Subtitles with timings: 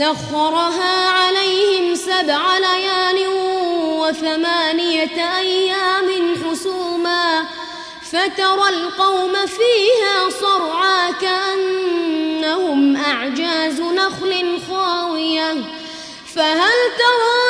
[0.00, 3.28] سخرها عليهم سبع ليال
[4.00, 7.44] وثمانية أيام حسوما
[8.02, 15.52] فترى القوم فيها صرعى كأنهم أعجاز نخل خاوية
[16.34, 17.49] فهل ترى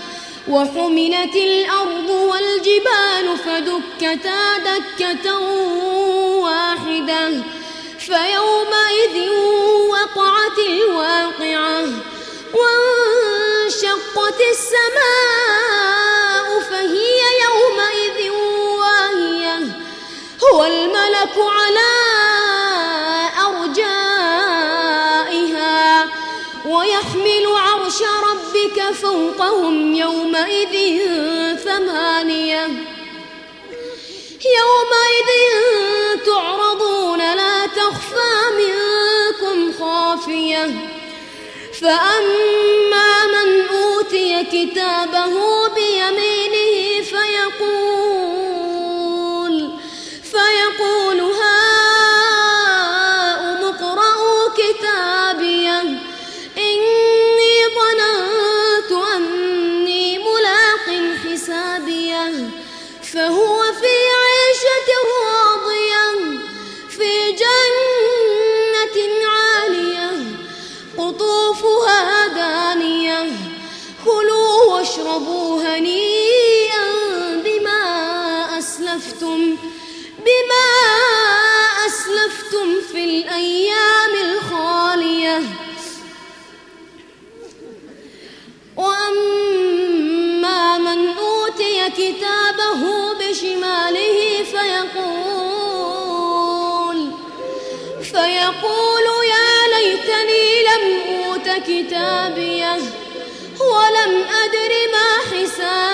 [0.47, 5.39] وحملت الأرض والجبال فدكتا دكة
[6.39, 7.43] واحدة
[7.99, 9.29] فيومئذ
[9.89, 11.85] وقعت الواقعة
[12.53, 15.79] وانشقت السماء
[16.69, 18.19] فهي يومئذ
[18.79, 19.59] واهية.
[20.43, 21.91] هو الملك على
[23.47, 24.81] أرجائها
[26.65, 28.20] ويحمل عرش ربك
[28.93, 30.75] فوقهم يومئذ
[31.55, 32.67] ثمانية.
[34.59, 35.29] يومئذ
[36.25, 40.69] تعرضون لا تخفى منكم خافية.
[41.81, 45.40] فأما من أوتي كتابه
[63.13, 66.07] فهو في عيشة راضية
[66.89, 70.11] في جنة عالية
[70.97, 73.31] قطوفها دانية
[74.05, 76.85] كلوا واشربوا هنيئا
[77.43, 77.83] بما
[78.59, 79.39] أسلفتم
[80.25, 80.69] بما
[81.87, 85.41] أسلفتم في الأيام الخالية.
[88.77, 92.40] وأما من أوتي كتابه
[100.71, 102.73] لم أوت كتابيه
[103.59, 105.90] ولم أدر ما حسابيه.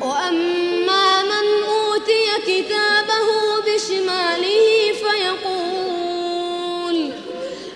[0.00, 3.28] وأما من أوتي كتابه
[3.66, 6.98] بشماله فيقول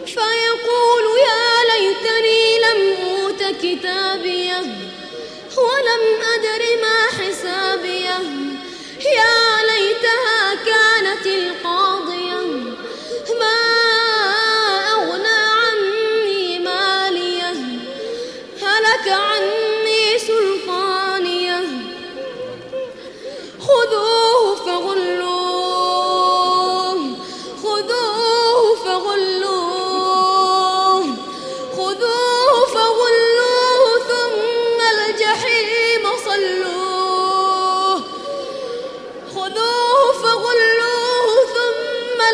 [0.06, 4.58] فيقول يا ليتني لم أوت كتابيه
[5.58, 6.04] ولم
[6.34, 6.98] أدر ما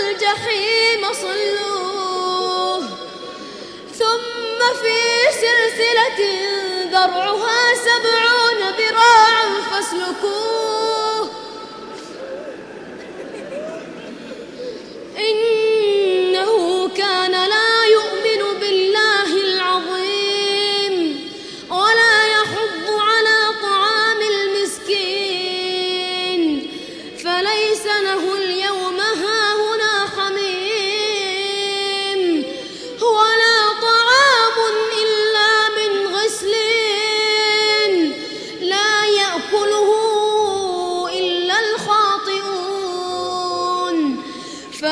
[0.01, 2.81] الجحيم صلوه.
[3.99, 4.99] ثم في
[5.43, 6.21] سلسلة
[6.93, 11.00] ذرعها سبعون ذراعا فاسلكوه.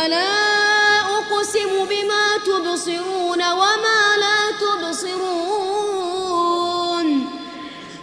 [0.09, 5.89] فلا أقسم بما تبصرون وما لا تبصرون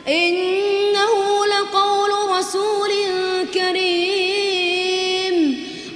[0.07, 2.91] إنه لقول رسول
[3.53, 5.35] كريم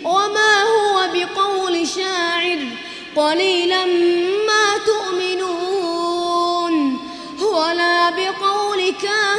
[0.06, 2.60] وما هو بقول شاعر
[3.16, 3.86] قليلا
[4.48, 6.76] ما تؤمنون
[7.42, 9.39] ولا بقول كاهن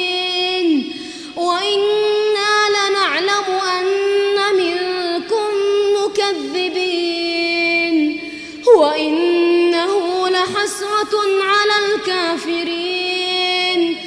[12.01, 13.97] الكافرين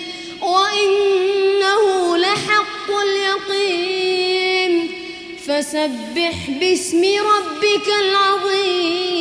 [0.43, 4.91] وإنه لحق اليقين.
[5.46, 9.13] فسبح باسم ربك العظيم.